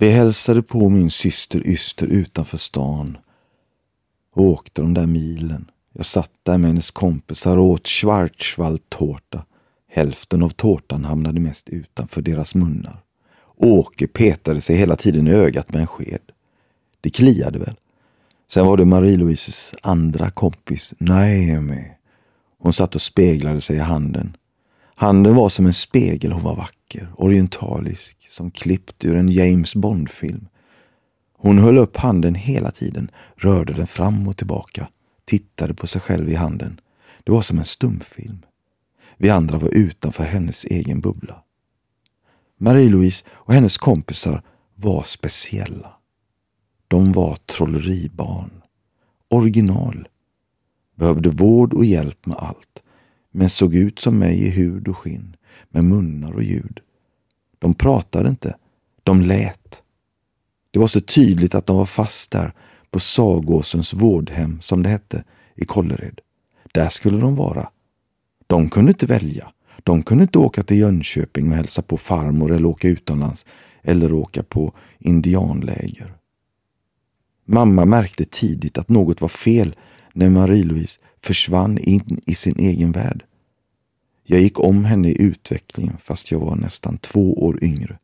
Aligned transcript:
Vi 0.00 0.10
hälsade 0.10 0.62
på 0.62 0.88
min 0.88 1.10
syster 1.10 1.66
Yster 1.66 2.06
utanför 2.06 2.58
stan 2.58 3.18
och 4.34 4.44
åkte 4.44 4.82
de 4.82 4.94
där 4.94 5.06
milen. 5.06 5.70
Jag 5.92 6.06
satt 6.06 6.30
där 6.42 6.58
med 6.58 6.70
hennes 6.70 6.90
kompisar 6.90 7.56
och 7.56 7.64
åt 7.64 7.88
schwarzwaldtårta. 7.88 9.44
Hälften 9.88 10.42
av 10.42 10.50
tårtan 10.50 11.04
hamnade 11.04 11.40
mest 11.40 11.68
utanför 11.68 12.22
deras 12.22 12.54
munnar. 12.54 13.02
Åke 13.56 14.06
petade 14.06 14.60
sig 14.60 14.76
hela 14.76 14.96
tiden 14.96 15.28
i 15.28 15.30
ögat 15.30 15.72
med 15.72 15.80
en 15.80 15.86
sked. 15.86 16.22
Det 17.00 17.10
kliade 17.10 17.58
väl. 17.58 17.76
Sen 18.50 18.66
var 18.66 18.76
det 18.76 18.84
Marie-Louises 18.84 19.74
andra 19.82 20.30
kompis, 20.30 20.94
Naomi. 20.98 21.84
Hon 22.58 22.72
satt 22.72 22.94
och 22.94 23.02
speglade 23.02 23.60
sig 23.60 23.76
i 23.76 23.80
handen. 23.80 24.36
Handen 24.94 25.34
var 25.34 25.48
som 25.48 25.66
en 25.66 25.72
spegel, 25.72 26.32
hon 26.32 26.42
var 26.42 26.56
vacker, 26.56 26.79
orientalisk, 27.16 28.28
som 28.28 28.50
klippt 28.50 29.04
ur 29.04 29.16
en 29.16 29.28
James 29.28 29.74
Bond-film. 29.74 30.48
Hon 31.32 31.58
höll 31.58 31.78
upp 31.78 31.96
handen 31.96 32.34
hela 32.34 32.70
tiden, 32.70 33.10
rörde 33.36 33.72
den 33.72 33.86
fram 33.86 34.28
och 34.28 34.36
tillbaka, 34.36 34.88
tittade 35.24 35.74
på 35.74 35.86
sig 35.86 36.00
själv 36.00 36.28
i 36.28 36.34
handen. 36.34 36.80
Det 37.24 37.32
var 37.32 37.42
som 37.42 37.58
en 37.58 37.64
stumfilm. 37.64 38.38
Vi 39.16 39.30
andra 39.30 39.58
var 39.58 39.68
utanför 39.68 40.24
hennes 40.24 40.64
egen 40.64 41.00
bubbla. 41.00 41.42
Marie-Louise 42.58 43.24
och 43.28 43.54
hennes 43.54 43.78
kompisar 43.78 44.42
var 44.74 45.02
speciella. 45.02 45.92
De 46.88 47.12
var 47.12 47.36
trolleribarn. 47.36 48.50
Original. 49.28 50.08
Behövde 50.94 51.30
vård 51.30 51.74
och 51.74 51.84
hjälp 51.84 52.26
med 52.26 52.36
allt. 52.36 52.82
Men 53.30 53.50
såg 53.50 53.74
ut 53.74 53.98
som 53.98 54.18
mig 54.18 54.46
i 54.46 54.50
hud 54.50 54.88
och 54.88 54.98
skinn. 54.98 55.36
Med 55.68 55.84
munnar 55.84 56.32
och 56.32 56.42
ljud. 56.42 56.80
De 57.58 57.74
pratade 57.74 58.28
inte. 58.28 58.56
De 59.02 59.22
lät. 59.22 59.82
Det 60.70 60.78
var 60.78 60.86
så 60.86 61.00
tydligt 61.00 61.54
att 61.54 61.66
de 61.66 61.76
var 61.76 61.86
fast 61.86 62.30
där 62.30 62.52
på 62.90 63.00
Sagåsens 63.00 63.94
vårdhem, 63.94 64.60
som 64.60 64.82
det 64.82 64.88
hette, 64.88 65.24
i 65.54 65.64
Kållered. 65.64 66.20
Där 66.72 66.88
skulle 66.88 67.18
de 67.18 67.36
vara. 67.36 67.70
De 68.46 68.70
kunde 68.70 68.90
inte 68.90 69.06
välja. 69.06 69.52
De 69.84 70.02
kunde 70.02 70.22
inte 70.22 70.38
åka 70.38 70.62
till 70.62 70.78
Jönköping 70.78 71.50
och 71.50 71.56
hälsa 71.56 71.82
på 71.82 71.96
farmor 71.96 72.52
eller 72.52 72.68
åka 72.68 72.88
utomlands 72.88 73.46
eller 73.82 74.12
åka 74.12 74.42
på 74.42 74.74
indianläger. 74.98 76.14
Mamma 77.44 77.84
märkte 77.84 78.24
tidigt 78.24 78.78
att 78.78 78.88
något 78.88 79.20
var 79.20 79.28
fel 79.28 79.74
när 80.12 80.30
Marie-Louise 80.30 81.00
försvann 81.22 81.78
in 81.78 82.20
i 82.26 82.34
sin 82.34 82.58
egen 82.58 82.92
värld. 82.92 83.24
Jag 84.24 84.40
gick 84.40 84.60
om 84.60 84.84
henne 84.84 85.08
i 85.08 85.22
utvecklingen 85.22 85.96
fast 85.98 86.30
jag 86.30 86.38
var 86.38 86.56
nästan 86.56 86.98
två 86.98 87.44
år 87.44 87.64
yngre. 87.64 87.98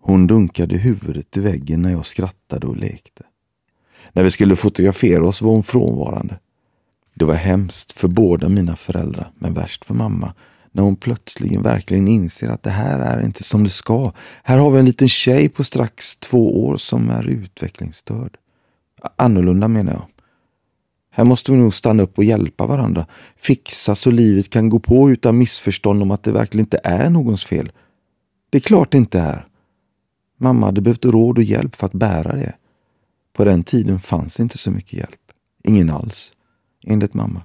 Hon 0.00 0.26
dunkade 0.26 0.76
huvudet 0.76 1.36
i 1.36 1.40
väggen 1.40 1.82
när 1.82 1.90
jag 1.90 2.06
skrattade 2.06 2.66
och 2.66 2.76
lekte. 2.76 3.22
När 4.12 4.22
vi 4.22 4.30
skulle 4.30 4.56
fotografera 4.56 5.28
oss 5.28 5.42
var 5.42 5.52
hon 5.52 5.62
frånvarande. 5.62 6.38
Det 7.14 7.24
var 7.24 7.34
hemskt 7.34 7.92
för 7.92 8.08
båda 8.08 8.48
mina 8.48 8.76
föräldrar, 8.76 9.32
men 9.38 9.54
värst 9.54 9.84
för 9.84 9.94
mamma 9.94 10.34
när 10.72 10.82
hon 10.82 10.96
plötsligen 10.96 11.62
verkligen 11.62 12.08
inser 12.08 12.48
att 12.48 12.62
det 12.62 12.70
här 12.70 12.98
är 12.98 13.20
inte 13.20 13.44
som 13.44 13.64
det 13.64 13.70
ska. 13.70 14.12
Här 14.42 14.58
har 14.58 14.70
vi 14.70 14.78
en 14.78 14.84
liten 14.84 15.08
tjej 15.08 15.48
på 15.48 15.64
strax 15.64 16.16
två 16.16 16.66
år 16.66 16.76
som 16.76 17.10
är 17.10 17.28
utvecklingsstörd. 17.28 18.36
Annorlunda 19.16 19.68
menar 19.68 19.92
jag. 19.92 20.06
Här 21.14 21.24
måste 21.24 21.52
vi 21.52 21.58
nog 21.58 21.74
stanna 21.74 22.02
upp 22.02 22.18
och 22.18 22.24
hjälpa 22.24 22.66
varandra. 22.66 23.06
Fixa 23.36 23.94
så 23.94 24.10
livet 24.10 24.50
kan 24.50 24.68
gå 24.68 24.78
på 24.78 25.10
utan 25.10 25.38
missförstånd 25.38 26.02
om 26.02 26.10
att 26.10 26.22
det 26.22 26.32
verkligen 26.32 26.66
inte 26.66 26.80
är 26.84 27.10
någons 27.10 27.44
fel. 27.44 27.72
Det 28.50 28.58
är 28.58 28.62
klart 28.62 28.92
det 28.92 28.98
inte 28.98 29.20
är. 29.20 29.46
Mamma 30.36 30.66
hade 30.66 30.80
behövt 30.80 31.04
råd 31.04 31.38
och 31.38 31.44
hjälp 31.44 31.76
för 31.76 31.86
att 31.86 31.92
bära 31.92 32.36
det. 32.36 32.54
På 33.32 33.44
den 33.44 33.64
tiden 33.64 34.00
fanns 34.00 34.40
inte 34.40 34.58
så 34.58 34.70
mycket 34.70 34.92
hjälp. 34.92 35.20
Ingen 35.64 35.90
alls, 35.90 36.32
enligt 36.84 37.14
mamma. 37.14 37.42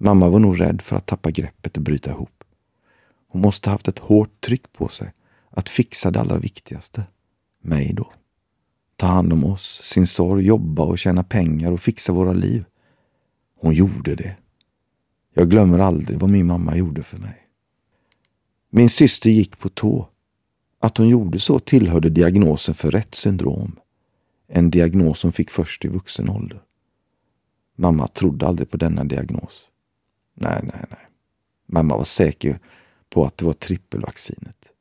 Mamma 0.00 0.28
var 0.28 0.38
nog 0.38 0.60
rädd 0.60 0.82
för 0.82 0.96
att 0.96 1.06
tappa 1.06 1.30
greppet 1.30 1.76
och 1.76 1.82
bryta 1.82 2.10
ihop. 2.10 2.44
Hon 3.28 3.42
måste 3.42 3.70
haft 3.70 3.88
ett 3.88 3.98
hårt 3.98 4.40
tryck 4.40 4.72
på 4.72 4.88
sig 4.88 5.12
att 5.50 5.68
fixa 5.68 6.10
det 6.10 6.20
allra 6.20 6.38
viktigaste. 6.38 7.04
Mig 7.62 7.92
då. 7.92 8.12
Ta 8.98 9.06
hand 9.06 9.32
om 9.32 9.44
oss, 9.44 9.82
sin 9.82 10.06
sorg, 10.06 10.46
jobba 10.46 10.82
och 10.82 10.98
tjäna 10.98 11.24
pengar 11.24 11.72
och 11.72 11.80
fixa 11.80 12.12
våra 12.12 12.32
liv. 12.32 12.64
Hon 13.60 13.74
gjorde 13.74 14.14
det. 14.14 14.36
Jag 15.34 15.50
glömmer 15.50 15.78
aldrig 15.78 16.18
vad 16.18 16.30
min 16.30 16.46
mamma 16.46 16.76
gjorde 16.76 17.02
för 17.02 17.18
mig. 17.18 17.48
Min 18.70 18.90
syster 18.90 19.30
gick 19.30 19.58
på 19.58 19.68
tå. 19.68 20.08
Att 20.80 20.96
hon 20.96 21.08
gjorde 21.08 21.40
så 21.40 21.58
tillhörde 21.58 22.10
diagnosen 22.10 22.74
för 22.74 22.90
rätt 22.90 23.14
syndrom. 23.14 23.76
En 24.48 24.70
diagnos 24.70 25.22
hon 25.22 25.32
fick 25.32 25.50
först 25.50 25.84
i 25.84 25.88
vuxen 25.88 26.28
ålder. 26.28 26.62
Mamma 27.76 28.08
trodde 28.08 28.46
aldrig 28.46 28.70
på 28.70 28.76
denna 28.76 29.04
diagnos. 29.04 29.62
Nej, 30.34 30.60
nej, 30.62 30.84
nej. 30.90 31.08
Mamma 31.66 31.96
var 31.96 32.04
säker 32.04 32.60
på 33.10 33.24
att 33.24 33.36
det 33.36 33.44
var 33.44 33.52
trippelvaccinet. 33.52 34.72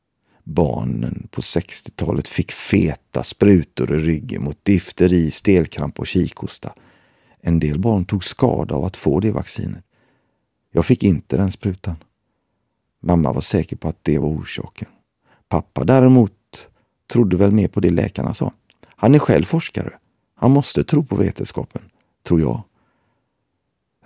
Barnen 0.50 1.28
på 1.32 1.42
60-talet 1.42 2.28
fick 2.28 2.52
feta 2.52 3.24
sprutor 3.24 3.96
i 3.96 3.98
ryggen 3.98 4.44
mot 4.44 4.66
difteri, 4.66 5.32
stelkramp 5.32 6.00
och 6.00 6.08
kikhosta. 6.08 6.74
En 7.42 7.60
del 7.60 7.80
barn 7.80 8.06
tog 8.06 8.24
skada 8.24 8.76
av 8.76 8.86
att 8.86 8.98
få 8.98 9.20
det 9.20 9.32
vaccinet. 9.32 9.84
Jag 10.72 10.86
fick 10.86 11.04
inte 11.04 11.38
den 11.38 11.52
sprutan. 11.52 11.96
Mamma 13.00 13.34
var 13.34 13.42
säker 13.42 13.76
på 13.76 13.88
att 13.88 14.04
det 14.04 14.20
var 14.20 14.30
orsaken. 14.30 14.88
Pappa 15.50 15.84
däremot 15.84 16.68
trodde 17.12 17.38
väl 17.38 17.52
mer 17.52 17.68
på 17.68 17.80
det 17.80 17.90
läkarna 17.90 18.34
sa. 18.34 18.54
Han 18.86 19.16
är 19.16 19.20
själv 19.20 19.44
forskare. 19.44 19.94
Han 20.36 20.52
måste 20.52 20.84
tro 20.84 21.04
på 21.06 21.16
vetenskapen, 21.16 21.82
tror 22.24 22.40
jag. 22.40 22.64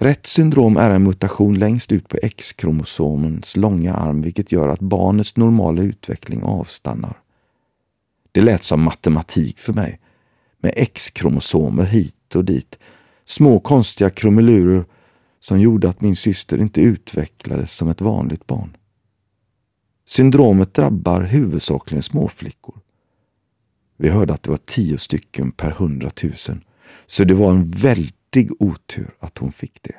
Rätt 0.02 0.26
syndrom 0.26 0.78
är 0.78 0.90
en 0.90 1.04
mutation 1.04 1.60
längst 1.60 1.92
ut 1.92 2.10
på 2.10 2.18
X-kromosomens 2.22 3.58
långa 3.58 3.94
arm 3.94 4.22
vilket 4.22 4.52
gör 4.52 4.70
att 4.70 4.80
barnets 4.80 5.38
normala 5.38 5.84
utveckling 5.84 6.44
avstannar. 6.44 7.22
Det 8.32 8.42
lät 8.42 8.64
som 8.64 8.82
matematik 8.82 9.60
för 9.60 9.74
mig. 9.74 10.00
Med 10.58 10.74
X-kromosomer 10.76 11.86
hit 11.86 12.36
och 12.36 12.46
dit. 12.46 12.80
Små 13.26 13.60
konstiga 13.60 14.10
krumelurer 14.10 14.86
som 15.40 15.60
gjorde 15.60 15.90
att 15.90 16.02
min 16.02 16.16
syster 16.16 16.62
inte 16.62 16.82
utvecklades 16.82 17.72
som 17.72 17.90
ett 17.90 18.02
vanligt 18.02 18.48
barn. 18.48 18.78
Syndromet 20.06 20.74
drabbar 20.74 21.22
huvudsakligen 21.22 22.04
småflickor. 22.04 22.80
Vi 23.98 24.10
hörde 24.10 24.34
att 24.34 24.44
det 24.44 24.52
var 24.52 24.60
tio 24.66 24.98
stycken 24.98 25.52
per 25.52 25.72
hundratusen. 25.72 26.64
Så 27.08 27.24
det 27.24 27.34
var 27.34 27.52
en 27.52 27.72
väldigt 27.72 28.21
riktig 28.36 28.62
otur 28.62 29.16
att 29.20 29.38
hon 29.38 29.52
fick 29.52 29.84
det. 29.84 29.96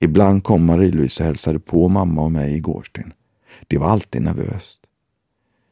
Ibland 0.00 0.44
kom 0.44 0.70
Marie-Louise 0.70 1.22
och 1.22 1.26
hälsade 1.26 1.58
på 1.58 1.88
mamma 1.88 2.22
och 2.22 2.32
mig 2.32 2.54
i 2.54 2.60
Gårdsten. 2.60 3.12
Det 3.66 3.78
var 3.78 3.90
alltid 3.90 4.22
nervöst. 4.22 4.80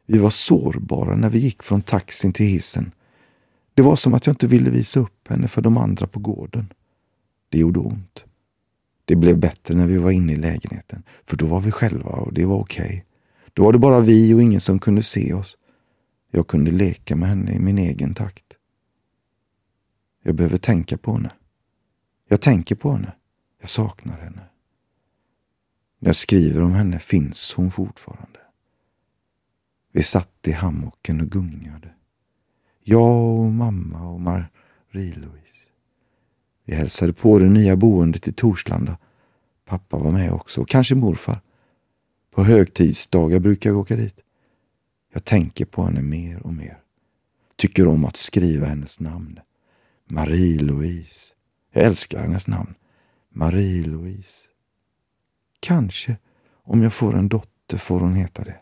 Vi 0.07 0.19
var 0.19 0.31
sårbara 0.31 1.17
när 1.17 1.31
vi 1.31 1.39
gick 1.39 1.63
från 1.63 1.83
taxin 1.83 2.33
till 2.33 2.47
hissen. 2.47 2.93
Det 3.75 3.83
var 3.83 3.97
som 3.97 4.15
att 4.15 4.27
jag 4.27 4.33
inte 4.33 4.47
ville 4.47 4.71
visa 4.71 5.01
upp 5.01 5.29
henne 5.29 5.49
för 5.49 5.63
de 5.63 5.77
andra 5.77 6.07
på 6.07 6.21
gården. 6.21 6.73
Det 7.49 7.59
gjorde 7.59 7.81
ont. 7.81 8.25
Det 9.05 9.17
blev 9.17 9.39
bättre 9.39 9.75
när 9.75 9.87
vi 9.87 9.99
var 9.99 10.11
inne 10.11 10.33
i 10.33 10.37
lägenheten, 10.37 11.03
för 11.25 11.37
då 11.37 11.47
var 11.47 11.61
vi 11.61 11.71
själva 11.71 12.11
och 12.11 12.33
det 12.33 12.47
var 12.47 12.57
okej. 12.57 12.85
Okay. 12.85 13.01
Då 13.53 13.65
var 13.65 13.73
det 13.73 13.79
bara 13.79 14.01
vi 14.01 14.35
och 14.35 14.43
ingen 14.43 14.61
som 14.61 14.79
kunde 14.79 15.03
se 15.03 15.33
oss. 15.33 15.57
Jag 16.31 16.47
kunde 16.47 16.71
leka 16.71 17.17
med 17.17 17.29
henne 17.29 17.53
i 17.53 17.59
min 17.59 17.79
egen 17.79 18.15
takt. 18.15 18.46
Jag 20.27 20.35
behöver 20.35 20.59
tänka 20.59 20.99
på 20.99 21.13
henne. 21.13 21.31
Jag 22.29 22.41
tänker 22.41 22.75
på 22.75 22.93
henne. 22.93 23.13
Jag 23.61 23.71
saknar 23.71 24.21
henne. 24.21 24.43
När 25.99 26.09
jag 26.09 26.17
skriver 26.17 26.63
om 26.63 26.73
henne 26.73 26.99
finns 26.99 27.55
hon 27.55 27.71
fortfarande. 27.71 28.39
Vi 29.93 30.03
satt 30.03 30.49
i 30.49 30.53
hammocken 30.53 31.21
och 31.21 31.27
gungade. 31.27 31.95
Jag 32.83 33.39
och 33.39 33.53
mamma 33.53 34.09
och 34.09 34.21
Marie-Louise. 34.21 35.69
Vi 36.65 36.75
hälsade 36.75 37.13
på 37.13 37.39
det 37.39 37.49
nya 37.49 37.77
boendet 37.77 38.29
i 38.29 38.33
Torslanda. 38.33 38.99
Pappa 39.65 39.99
var 39.99 40.11
med 40.11 40.33
också 40.33 40.61
och 40.61 40.69
kanske 40.69 40.95
morfar. 40.95 41.41
På 42.31 42.45
högtidsdagar 42.45 43.39
brukar 43.39 43.71
vi 43.71 43.77
åka 43.77 43.97
dit. 43.97 44.25
Jag 45.13 45.25
tänker 45.25 45.65
på 45.65 45.83
henne 45.85 46.03
mer 46.03 46.47
och 46.47 46.55
mer. 46.55 46.79
Tycker 47.57 47.87
om 47.87 48.05
att 48.05 48.17
skriva 48.17 48.67
hennes 48.67 49.01
namn. 49.01 49.41
Marie-Louise. 50.11 51.33
Jag 51.73 51.85
älskar 51.85 52.21
hennes 52.21 52.47
namn. 52.47 52.75
Marie-Louise. 53.35 54.49
Kanske, 55.61 56.17
om 56.63 56.83
jag 56.83 56.93
får 56.93 57.15
en 57.15 57.29
dotter, 57.29 57.79
får 57.79 58.01
hon 58.01 58.15
heta 58.15 58.45
det. 58.45 58.57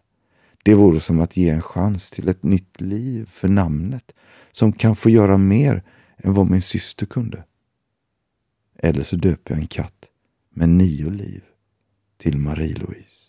Det 0.62 0.74
vore 0.74 1.00
som 1.00 1.20
att 1.20 1.36
ge 1.36 1.50
en 1.50 1.62
chans 1.62 2.10
till 2.10 2.28
ett 2.28 2.42
nytt 2.42 2.80
liv 2.80 3.26
för 3.30 3.48
namnet 3.48 4.14
som 4.52 4.72
kan 4.72 4.96
få 4.96 5.10
göra 5.10 5.38
mer 5.38 5.82
än 6.16 6.34
vad 6.34 6.50
min 6.50 6.62
syster 6.62 7.06
kunde. 7.06 7.44
Eller 8.78 9.02
så 9.02 9.16
döper 9.16 9.54
jag 9.54 9.60
en 9.60 9.66
katt 9.66 10.10
med 10.50 10.68
nio 10.68 11.10
liv 11.10 11.42
till 12.16 12.36
Marie-Louise. 12.38 13.23